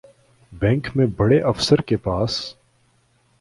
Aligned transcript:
bank 0.51 0.87
میں 0.95 1.05
بڑے 1.17 1.39
افسر 1.41 1.81
کے 1.81 1.97
پاس 1.97 2.39